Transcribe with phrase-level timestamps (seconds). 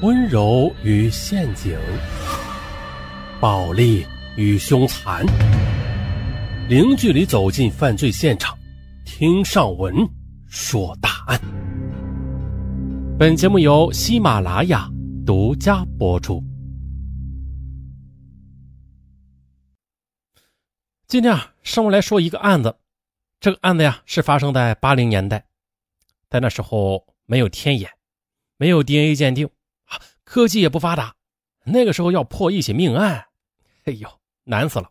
[0.00, 1.78] 温柔与陷阱，
[3.40, 4.04] 暴力
[4.36, 5.24] 与凶残，
[6.68, 8.58] 零距离走进犯罪现场，
[9.04, 9.94] 听上文
[10.46, 11.40] 说大案。
[13.18, 14.90] 本节目由喜马拉雅
[15.24, 16.42] 独家播出。
[21.06, 22.76] 今天啊，上午来说一个案子，
[23.38, 25.44] 这个案子呀是发生在八零年代，
[26.28, 27.88] 在那时候没有天眼，
[28.56, 29.48] 没有 DNA 鉴定。
[30.24, 31.14] 科技也不发达，
[31.64, 33.26] 那个时候要破一起命案，
[33.84, 34.08] 哎呦，
[34.44, 34.90] 难死了！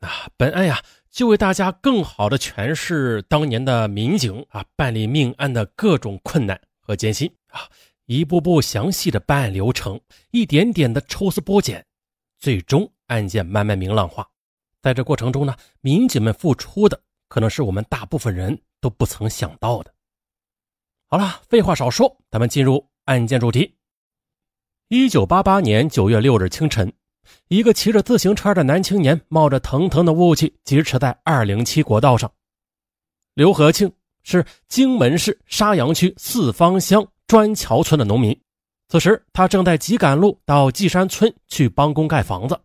[0.00, 7.68] 啊，本案呀，就为大家更好的诠释当年的民警啊办理命案的各种困难和艰辛啊，
[8.06, 11.84] 一步步详细的办案流程，一点点的抽丝剥茧，
[12.38, 14.26] 最终案件慢慢明朗化。
[14.80, 19.92] 在这过程中呢，民警们付出的可能是我们大部分人都不曾想到的。
[21.06, 23.74] 好了，废话少说，咱们进入案件主题。
[24.92, 26.92] 一九八八年九月六日清晨，
[27.46, 32.28] 一个骑着自行车的男青年冒着腾腾的雾气疾驰在二零七国道上。
[33.34, 33.88] 刘和庆
[34.24, 38.36] 是荆门市沙洋区四方乡砖桥村的农民，
[38.88, 42.60] 此时他正在急赶路到纪山村去帮工盖房子。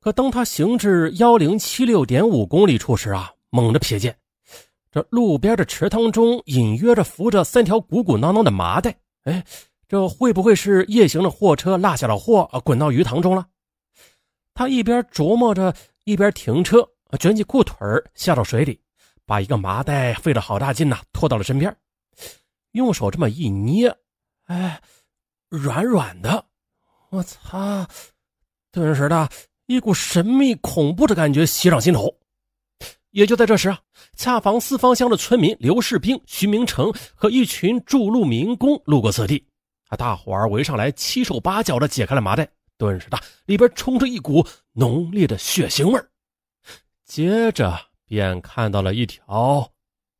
[0.00, 4.16] 可当他行至幺零七六点五公里处时啊，猛地瞥见
[4.90, 9.44] 这路边的池塘中隐约着浮着三条鼓鼓囊囊的麻袋，哎。
[9.88, 12.46] 这会不会是夜行的货车落下了货？
[12.62, 13.46] 滚到鱼塘中了。
[14.52, 16.86] 他一边琢磨着，一边停车，
[17.18, 17.76] 卷起裤腿
[18.14, 18.78] 下到水里，
[19.24, 21.74] 把一个麻袋费了好大劲呐，拖到了身边，
[22.72, 23.96] 用手这么一捏，
[24.44, 24.78] 哎，
[25.48, 26.44] 软软的。
[27.08, 27.86] 我操！
[28.70, 29.26] 顿时的
[29.64, 32.14] 一股神秘恐怖的感觉袭上心头。
[33.12, 33.80] 也就在这时啊，
[34.18, 39.47] 恰逢四方乡的村民刘世兵、徐明成和一群筑路民工路过此地。
[39.88, 39.96] 啊！
[39.96, 46.00] 大伙儿围上来，七手八脚的解开了麻袋，顿时的里边冲着一股浓烈的血腥味
[47.04, 49.72] 接着便看到了一条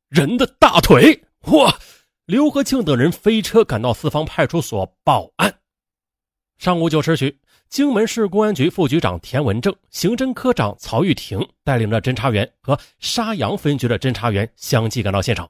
[0.09, 1.23] 人的大腿。
[1.51, 1.73] 哇！
[2.25, 5.59] 刘和庆等人飞车赶到四方派出所报案。
[6.57, 7.39] 上午九时许，
[7.69, 15.49] 荆门市公安局副局长田文正、刑侦科长曹玉婷带领着侦查员和沙洋分局的侦查员相继赶到现场。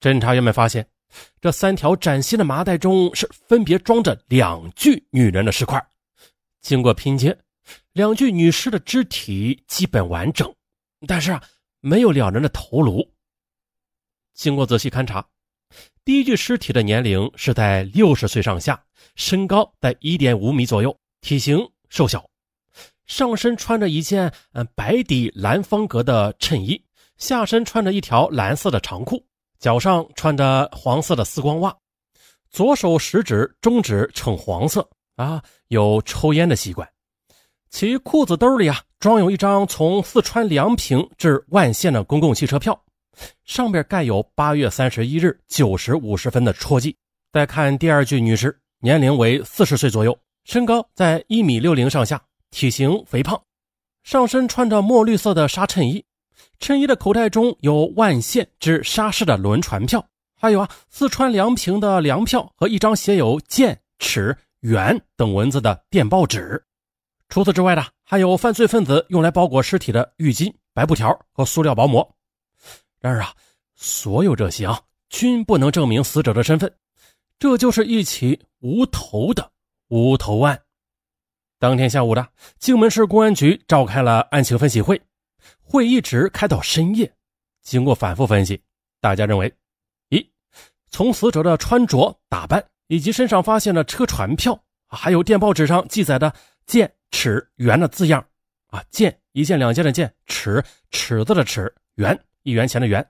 [0.00, 0.86] 侦查员们发现。
[1.40, 5.84] 这三条崭新的麻袋中是分别装着两具女人的尸块，
[6.60, 7.36] 经过拼接，
[7.92, 10.52] 两具女尸的肢体基本完整，
[11.06, 11.42] 但是啊，
[11.80, 13.06] 没有两人的头颅。
[14.34, 15.26] 经过仔细勘查，
[16.04, 18.82] 第一具尸体的年龄是在六十岁上下，
[19.14, 21.58] 身高在一点五米左右，体型
[21.90, 22.28] 瘦小，
[23.06, 26.82] 上身穿着一件嗯白底蓝方格的衬衣，
[27.18, 29.22] 下身穿着一条蓝色的长裤。
[29.62, 31.72] 脚上穿着黄色的丝光袜，
[32.50, 34.84] 左手食指、中指呈黄色
[35.14, 36.86] 啊，有抽烟的习惯。
[37.70, 42.76] 其裤子兜里啊，装有一张从四川梁平至万县的公共汽车票，
[43.44, 46.96] 上边盖有八月三十一日九时五十分的戳记。
[47.32, 52.20] 再看第二具女尸，年龄为四十岁左右，身高在一米六零上下，
[52.50, 53.40] 体型肥胖，
[54.02, 56.04] 上身穿着墨绿色的纱衬衣。
[56.62, 60.06] 衬衣的口袋中有万县至沙市的轮船票，
[60.40, 66.62] 还有啊四川梁平的粮票和一张写有剑、尺、元等文字的电报纸。
[67.28, 72.08] 除此之外呢，还有犯罪分子用来包裹尸体的浴巾、白布条和塑料薄膜。
[73.00, 73.34] 然而啊，
[73.74, 74.80] 所有这些啊
[75.10, 76.72] 均不能证明死者的身份，
[77.40, 79.50] 这就是一起无头的
[79.88, 80.62] 无头案。
[81.58, 82.24] 当天下午的
[82.60, 85.02] 荆门市公安局召开了案情分析会。
[85.60, 87.12] 会一直开到深夜，
[87.62, 88.62] 经过反复分析，
[89.00, 89.52] 大家认为：
[90.08, 90.30] 一，
[90.90, 96.32] 从死者的穿着打扮以及身上发现的车船票，还有电报纸上记载的
[96.66, 98.26] “剑、尺、元”的字样，
[98.66, 103.06] 啊，剑一件两件的剑，尺尺子的尺，元一元钱的元，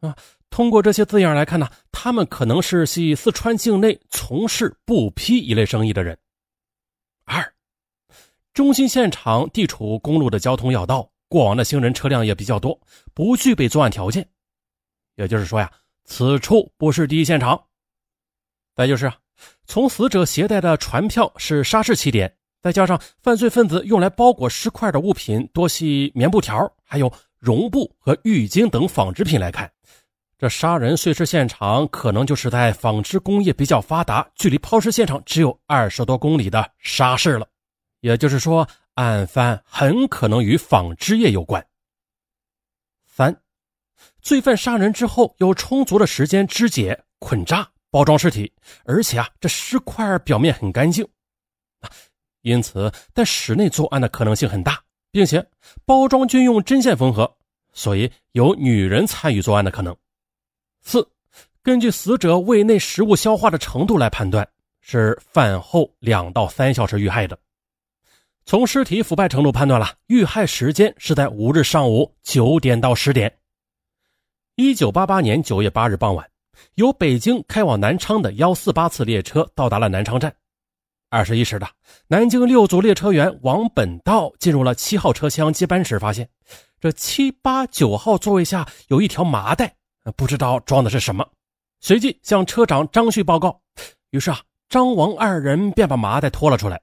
[0.00, 0.14] 啊，
[0.50, 6.18] 通过这些字样来看呢，他们可能是系四川境内从事布匹一类生意的人。
[7.24, 7.54] 二，
[8.52, 11.10] 中心现场地处公路的交通要道。
[11.34, 12.80] 过往的行人车辆也比较多，
[13.12, 14.24] 不具备作案条件。
[15.16, 15.68] 也就是说呀，
[16.04, 17.60] 此处不是第一现场。
[18.76, 19.12] 再就是，
[19.66, 22.32] 从死者携带的船票是沙市起点，
[22.62, 29.68] 再加上犯罪分子用来包裹尸块的物品多系棉布条，还有绒布和浴巾等纺织品来看，
[30.38, 37.48] 这杀人碎尸现场可能就是在纺织工业比较发达、距离抛尸现场只有二十多公里的沙市了。
[38.02, 38.64] 也就是说。
[38.94, 41.64] 案犯很可能与纺织业有关。
[43.06, 43.36] 三，
[44.20, 48.52] 罪犯杀人之后有充足的时间肢解、捆扎、包装尸体，
[48.84, 51.06] 而且啊，这尸块表面很干净，
[52.42, 55.44] 因此在室内作案的可能性很大，并且
[55.84, 57.36] 包装均用针线缝合，
[57.72, 59.96] 所以有女人参与作案的可能。
[60.82, 61.08] 四，
[61.62, 64.48] 根据死者胃内食物消化的程度来判断，
[64.80, 67.38] 是饭后两到三小时遇害的。
[68.46, 73.34] 从尸体腐败程度判断了，遇害时间是在五日上午九点到十点。
[74.56, 76.28] 一九八八年九月八日傍晚，
[76.74, 80.34] 由北京开往南昌的幺四八次列车到达了南昌站。
[81.08, 81.66] 二十一时的，
[82.06, 86.28] 南京六组列车员王本道进入了七号车厢接班时，发现
[86.78, 89.74] 这七八九号座位下有一条麻袋，
[90.16, 91.26] 不知道装的是什么。
[91.80, 93.58] 随即向车长张旭报告，
[94.10, 94.38] 于是啊，
[94.68, 96.78] 张王二人便把麻袋拖了出来。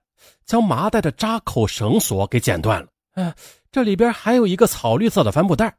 [0.45, 2.88] 将麻袋的扎口绳索给剪断了。
[3.13, 3.33] 哎，
[3.71, 5.75] 这里边还有一个草绿色的帆布袋。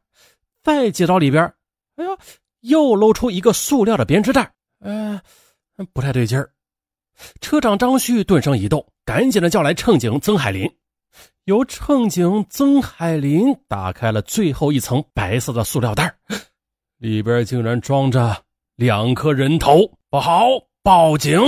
[0.63, 1.43] 再接到里边，
[1.97, 2.17] 哎呀，
[2.61, 4.53] 又露出一个塑料的编织袋。
[4.79, 5.19] 嗯，
[5.91, 6.49] 不太对劲儿。
[7.41, 10.69] 车长张旭顿生一动，赶紧的叫来乘警曾海林。
[11.43, 16.15] 由乘警曾海林打开了最后一层白色的塑料袋，
[16.97, 18.43] 里边竟然装着
[18.75, 19.91] 两颗人头。
[20.09, 20.47] 不好，
[20.81, 21.39] 报警！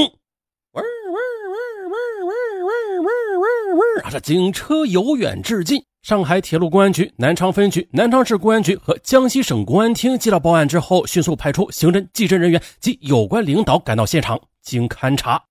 [4.09, 14.39] 这警车由远至近，上海铁路公安局南昌分局、南昌市公安局和江西省公安厅接到报案之后，迅速派出刑侦、技侦人员及有关领导赶到现场。
[14.61, 15.43] 经勘查，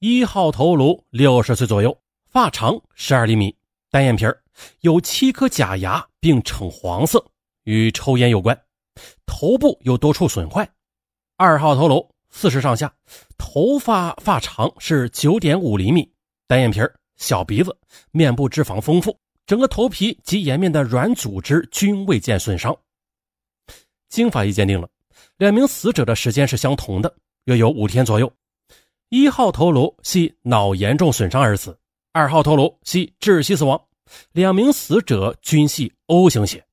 [0.00, 1.98] 一号头颅六十岁左右，
[2.30, 3.56] 发长十二厘米，
[3.90, 4.26] 单眼皮
[4.80, 7.24] 有七颗假牙，并呈黄色，
[7.64, 8.58] 与抽烟有关。
[9.24, 10.68] 头部有多处损坏。
[11.36, 12.92] 二号头颅四十上下，
[13.38, 16.12] 头发发长是九点五厘米，
[16.46, 16.80] 单眼皮
[17.16, 17.76] 小鼻子，
[18.10, 19.16] 面部脂肪丰富，
[19.46, 22.76] 整个头皮及颜面的软组织均未见损伤。
[24.08, 24.88] 经法医鉴定了，
[25.36, 27.14] 两名死者的时间是相同的，
[27.44, 28.32] 约有五天左右。
[29.08, 31.78] 一号头颅系脑严重损伤而死，
[32.12, 33.80] 二号头颅系窒息死亡。
[34.32, 36.64] 两名死者均系 O 型血。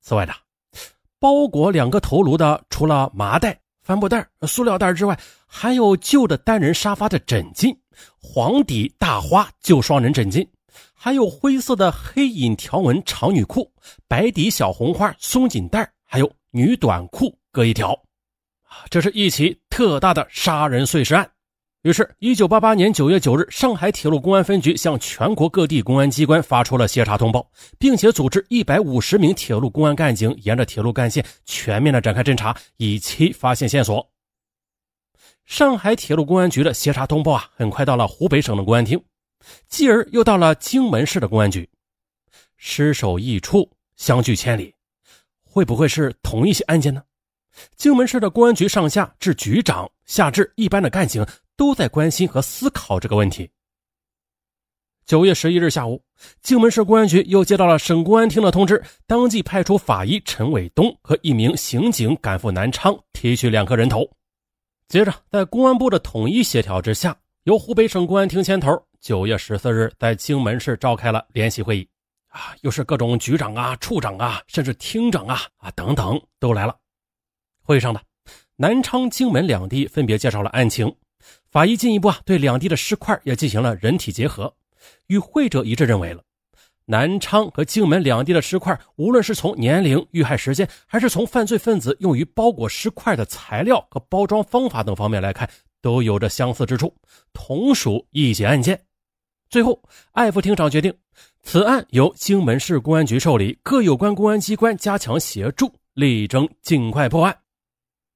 [0.00, 0.32] 此外的，
[1.18, 3.60] 包裹两个头颅的，除了麻袋。
[3.82, 7.76] 帆布袋、塑料袋之外，还有旧的单人沙发的枕巾、
[8.20, 10.46] 黄底大花旧双人枕巾，
[10.94, 13.70] 还有灰色的黑影条纹长女裤、
[14.06, 17.98] 白底小红花松紧带，还有女短裤各一条。
[18.88, 21.28] 这是一起特大的杀人碎尸案。
[21.82, 34.06] 于是，一九八八年九月九日，上海铁路公安分局向全国各地公安机关发出了协查通报，并且组织一百五十名铁路公安干警沿着铁路干线全面的展开侦查，以期发现线索。
[35.50, 39.02] 上海铁路公安局的协查通报啊，很快到了湖北省的公安厅，
[39.68, 41.68] 继而又到了荆门市的公安局。
[42.56, 44.72] 失手一处，相距千里，
[45.42, 47.02] 会不会是同一起案件呢？
[47.74, 51.26] 荆门市的公安局上下至局长，下至一般的干警。
[51.56, 53.50] 都在关心和思考这个问题。
[55.04, 56.00] 九月十一日下午，
[56.42, 64.08] 荆门市公安局又接到了省公安厅的通知，当即派出法医陈伟东和一名刑警赶赴南昌提取两颗人头。
[64.90, 71.88] 接着，在公安部的统一协调之下，由湖北省公安厅牵头，九月十四日在荆门市召开了联席会议。
[72.26, 76.76] 啊，又是各种局长啊、处长啊，甚至厅长啊啊等等都来了。
[77.62, 78.02] 会上的
[78.56, 80.92] 南昌、荆门两地分别介绍了案情。
[81.52, 84.52] 法医进一步啊，对两地的尸块也进行了人体结合，
[85.06, 86.20] 与会者一致认为了
[86.90, 95.48] 南昌和荆门两地的尸块，无论是从年龄、遇害时间，还是从犯罪分子用于包裹尸块的材料和包装方法等方面来看，
[95.80, 96.92] 都有着相似之处，
[97.32, 98.76] 同属一起案件。
[99.48, 99.80] 最后，
[100.10, 100.92] 艾副厅长决定，
[101.44, 107.36] 此案由荆门市公安局受理，各有关公安机关加强协助，力争尽快破案。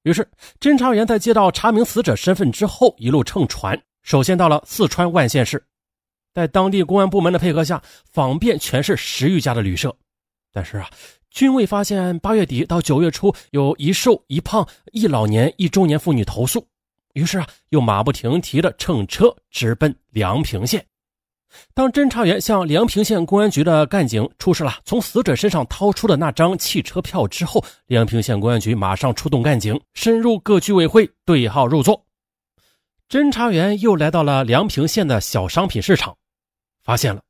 [0.03, 0.27] 于是，
[0.59, 5.65] 侦查员在接到查明死者身份之后，一路乘船，首先到了四川万县市，
[6.35, 9.95] 在当地公安部门的配合下，访遍全市十余家的旅社，
[10.51, 10.89] 但是啊，
[11.31, 16.67] 均未发现八月底到九月初有一瘦一胖、一老年、一中年妇女投诉。
[17.13, 20.85] 于是啊，又马不停蹄的乘车直奔梁平县。
[21.73, 32.05] 当侦查员向梁平县公安局的干警出示了从死者身上掏出的那张汽车票之后，梁平县公安局马上出动干警，深入各居委会对号入座。
[33.07, 36.17] 侦查员又来到了梁平县的小商品市场，
[36.85, 37.21] 发现了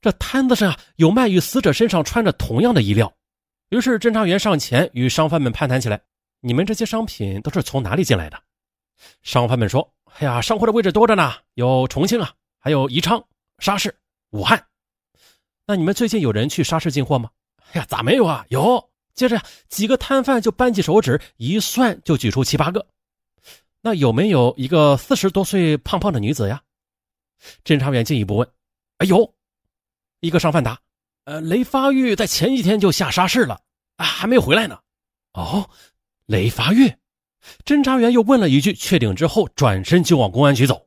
[0.00, 3.12] 这摊子上有卖与死者身上穿着同样的衣料。
[3.70, 6.00] 于是侦查员上前与商贩们攀谈起来
[6.40, 8.40] ：“你们这些商品都是从哪里进来的？”
[9.22, 13.24] 商贩们说：“哎呀，上货的位置多着呢，有重庆啊，还有宜昌。”
[13.58, 13.94] 沙市、
[14.30, 14.66] 武汉，
[15.66, 17.30] 那你们最近有人去沙市进货吗？
[17.72, 18.44] 哎呀，咋没有啊？
[18.48, 18.90] 有。
[19.14, 22.86] 接着，几个摊贩就扳起手指一算，就举出七八个。
[23.82, 26.62] 那有没有一个四十多岁胖胖的女子呀？
[27.64, 28.48] 侦查员进一步问
[29.00, 29.34] ：“哎呦，
[30.20, 30.78] 一个商贩答
[31.24, 33.58] ：“呃，雷发玉在前几天就下沙市了，
[33.96, 34.78] 啊，还没回来呢。”
[35.32, 35.70] 哦，
[36.26, 36.92] 雷发玉。
[37.64, 40.86] 侦查员又问了一句，确定之后，转身就往公安局走。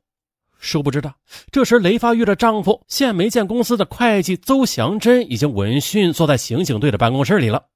[0.60, 1.12] 殊不知的，
[1.50, 7.66] 这时雷发玉的丈夫县煤建公司的会计邹祥珍已经闻讯坐在刑警队的办公室里了。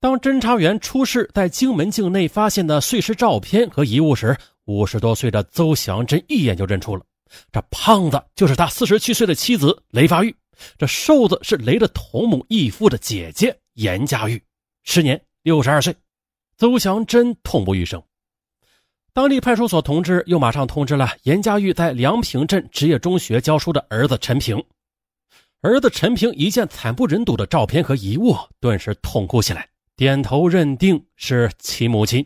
[0.00, 7.04] 当侦查员出示在荆门境内发现的碎尸照片和遗物时，五十多岁的邹祥珍一眼就认出了，
[7.52, 10.34] 这胖子就是他四十七岁的妻子雷发玉，
[10.78, 14.42] 这瘦子是雷的同母异父的姐姐严家玉，
[14.82, 15.94] 时年六十二岁。
[16.56, 18.00] 邹祥珍痛不欲生。
[19.12, 24.64] 当地派出所同志又马上通知了严家玉在梁平镇职业中学教书的儿子陈平。
[25.60, 32.24] 儿子陈平一见惨不忍睹的照片和遗物，顿时痛哭起来，点头认定是其母亲。